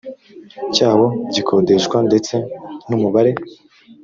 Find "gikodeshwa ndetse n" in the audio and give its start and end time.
1.33-2.91